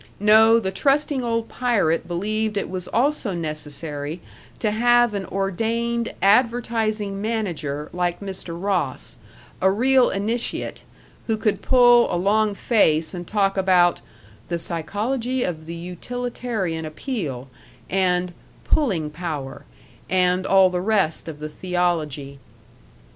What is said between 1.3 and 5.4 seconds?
pirate believed it was also necessary to have an